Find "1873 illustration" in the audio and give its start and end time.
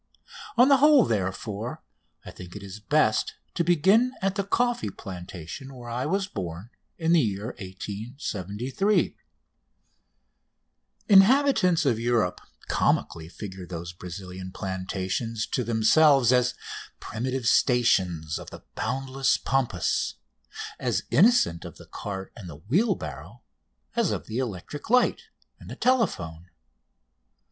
7.59-9.17